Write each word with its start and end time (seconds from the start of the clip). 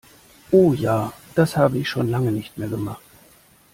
Oh 0.51 0.73
ja, 0.73 1.13
das 1.35 1.57
habe 1.57 1.77
ich 1.77 1.87
schon 1.87 2.09
lange 2.09 2.31
nicht 2.31 2.57
mehr 2.57 2.67
gemacht! 2.69 3.03